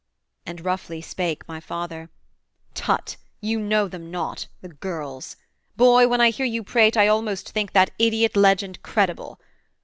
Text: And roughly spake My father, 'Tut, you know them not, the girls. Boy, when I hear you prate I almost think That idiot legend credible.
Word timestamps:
And 0.47 0.65
roughly 0.65 0.99
spake 0.99 1.47
My 1.47 1.59
father, 1.59 2.09
'Tut, 2.73 3.17
you 3.39 3.59
know 3.59 3.87
them 3.87 4.09
not, 4.09 4.47
the 4.61 4.69
girls. 4.69 5.35
Boy, 5.77 6.07
when 6.07 6.19
I 6.19 6.31
hear 6.31 6.47
you 6.47 6.63
prate 6.63 6.97
I 6.97 7.07
almost 7.07 7.51
think 7.51 7.73
That 7.73 7.91
idiot 7.99 8.35
legend 8.35 8.81
credible. 8.81 9.39